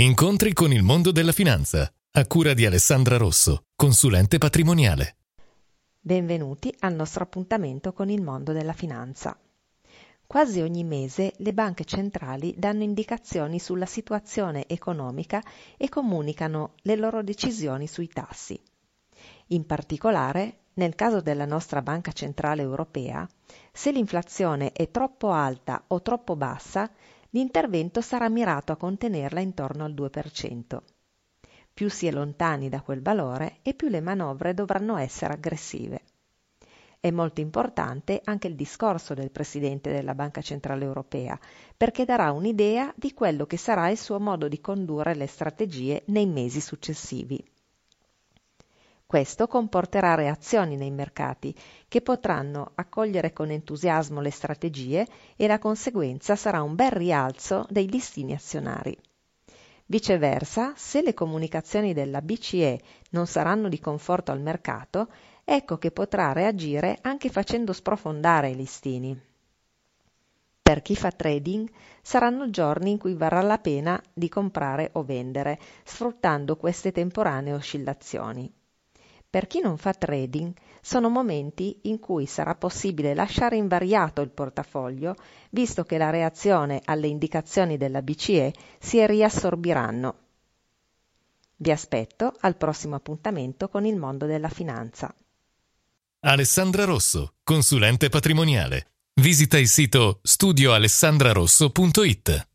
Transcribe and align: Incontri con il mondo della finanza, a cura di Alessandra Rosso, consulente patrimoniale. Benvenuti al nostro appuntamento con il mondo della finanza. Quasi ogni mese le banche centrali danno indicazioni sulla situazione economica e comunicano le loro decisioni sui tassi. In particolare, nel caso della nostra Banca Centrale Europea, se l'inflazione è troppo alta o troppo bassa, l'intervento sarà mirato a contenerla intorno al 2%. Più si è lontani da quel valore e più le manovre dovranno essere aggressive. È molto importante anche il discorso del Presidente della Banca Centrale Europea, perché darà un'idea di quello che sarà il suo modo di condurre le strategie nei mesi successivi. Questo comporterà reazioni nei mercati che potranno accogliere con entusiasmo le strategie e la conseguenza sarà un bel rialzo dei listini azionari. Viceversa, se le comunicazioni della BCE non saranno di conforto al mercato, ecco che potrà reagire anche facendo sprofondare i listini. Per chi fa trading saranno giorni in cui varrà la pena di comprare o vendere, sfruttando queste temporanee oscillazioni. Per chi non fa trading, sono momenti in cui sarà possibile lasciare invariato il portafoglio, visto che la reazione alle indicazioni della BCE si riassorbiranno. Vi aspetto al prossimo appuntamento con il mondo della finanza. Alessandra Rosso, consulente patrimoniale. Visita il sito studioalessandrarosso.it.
Incontri 0.00 0.52
con 0.52 0.72
il 0.72 0.84
mondo 0.84 1.10
della 1.10 1.32
finanza, 1.32 1.92
a 2.12 2.26
cura 2.28 2.54
di 2.54 2.64
Alessandra 2.64 3.16
Rosso, 3.16 3.64
consulente 3.74 4.38
patrimoniale. 4.38 5.16
Benvenuti 5.98 6.72
al 6.78 6.94
nostro 6.94 7.24
appuntamento 7.24 7.92
con 7.92 8.08
il 8.08 8.22
mondo 8.22 8.52
della 8.52 8.74
finanza. 8.74 9.36
Quasi 10.24 10.60
ogni 10.60 10.84
mese 10.84 11.32
le 11.38 11.52
banche 11.52 11.84
centrali 11.84 12.54
danno 12.56 12.84
indicazioni 12.84 13.58
sulla 13.58 13.86
situazione 13.86 14.68
economica 14.68 15.42
e 15.76 15.88
comunicano 15.88 16.74
le 16.82 16.94
loro 16.94 17.24
decisioni 17.24 17.88
sui 17.88 18.06
tassi. 18.06 18.56
In 19.48 19.66
particolare, 19.66 20.58
nel 20.74 20.94
caso 20.94 21.20
della 21.20 21.44
nostra 21.44 21.82
Banca 21.82 22.12
Centrale 22.12 22.62
Europea, 22.62 23.28
se 23.72 23.90
l'inflazione 23.90 24.70
è 24.70 24.92
troppo 24.92 25.32
alta 25.32 25.82
o 25.88 26.00
troppo 26.02 26.36
bassa, 26.36 26.88
l'intervento 27.30 28.00
sarà 28.00 28.28
mirato 28.28 28.72
a 28.72 28.76
contenerla 28.76 29.40
intorno 29.40 29.84
al 29.84 29.92
2%. 29.92 30.78
Più 31.72 31.90
si 31.90 32.06
è 32.06 32.10
lontani 32.10 32.68
da 32.68 32.80
quel 32.80 33.02
valore 33.02 33.58
e 33.62 33.74
più 33.74 33.88
le 33.88 34.00
manovre 34.00 34.54
dovranno 34.54 34.96
essere 34.96 35.34
aggressive. 35.34 36.02
È 37.00 37.10
molto 37.12 37.40
importante 37.40 38.20
anche 38.24 38.48
il 38.48 38.56
discorso 38.56 39.14
del 39.14 39.30
Presidente 39.30 39.92
della 39.92 40.16
Banca 40.16 40.40
Centrale 40.40 40.84
Europea, 40.84 41.38
perché 41.76 42.04
darà 42.04 42.32
un'idea 42.32 42.92
di 42.96 43.14
quello 43.14 43.46
che 43.46 43.56
sarà 43.56 43.88
il 43.88 43.98
suo 43.98 44.18
modo 44.18 44.48
di 44.48 44.60
condurre 44.60 45.14
le 45.14 45.28
strategie 45.28 46.02
nei 46.06 46.26
mesi 46.26 46.60
successivi. 46.60 47.40
Questo 49.08 49.46
comporterà 49.46 50.14
reazioni 50.16 50.76
nei 50.76 50.90
mercati 50.90 51.54
che 51.88 52.02
potranno 52.02 52.72
accogliere 52.74 53.32
con 53.32 53.50
entusiasmo 53.50 54.20
le 54.20 54.30
strategie 54.30 55.08
e 55.34 55.46
la 55.46 55.58
conseguenza 55.58 56.36
sarà 56.36 56.60
un 56.60 56.74
bel 56.74 56.90
rialzo 56.90 57.64
dei 57.70 57.88
listini 57.88 58.34
azionari. 58.34 58.94
Viceversa, 59.86 60.74
se 60.76 61.00
le 61.00 61.14
comunicazioni 61.14 61.94
della 61.94 62.20
BCE 62.20 62.82
non 63.12 63.26
saranno 63.26 63.70
di 63.70 63.80
conforto 63.80 64.30
al 64.30 64.42
mercato, 64.42 65.08
ecco 65.42 65.78
che 65.78 65.90
potrà 65.90 66.32
reagire 66.32 66.98
anche 67.00 67.30
facendo 67.30 67.72
sprofondare 67.72 68.50
i 68.50 68.56
listini. 68.56 69.18
Per 70.60 70.82
chi 70.82 70.94
fa 70.94 71.12
trading 71.12 71.66
saranno 72.02 72.50
giorni 72.50 72.90
in 72.90 72.98
cui 72.98 73.14
varrà 73.14 73.40
la 73.40 73.56
pena 73.56 73.98
di 74.12 74.28
comprare 74.28 74.90
o 74.92 75.02
vendere, 75.02 75.58
sfruttando 75.82 76.58
queste 76.58 76.92
temporanee 76.92 77.54
oscillazioni. 77.54 78.52
Per 79.30 79.46
chi 79.46 79.60
non 79.60 79.76
fa 79.76 79.92
trading, 79.92 80.54
sono 80.80 81.10
momenti 81.10 81.80
in 81.82 81.98
cui 81.98 82.24
sarà 82.24 82.54
possibile 82.54 83.14
lasciare 83.14 83.56
invariato 83.56 84.22
il 84.22 84.30
portafoglio, 84.30 85.16
visto 85.50 85.84
che 85.84 85.98
la 85.98 86.08
reazione 86.08 86.80
alle 86.84 87.08
indicazioni 87.08 87.76
della 87.76 88.00
BCE 88.00 88.54
si 88.78 89.06
riassorbiranno. 89.06 90.16
Vi 91.56 91.70
aspetto 91.70 92.34
al 92.40 92.56
prossimo 92.56 92.94
appuntamento 92.94 93.68
con 93.68 93.84
il 93.84 93.96
mondo 93.96 94.24
della 94.24 94.48
finanza. 94.48 95.14
Alessandra 96.20 96.84
Rosso, 96.84 97.34
consulente 97.44 98.08
patrimoniale. 98.08 98.86
Visita 99.20 99.58
il 99.58 99.68
sito 99.68 100.20
studioalessandrarosso.it. 100.22 102.48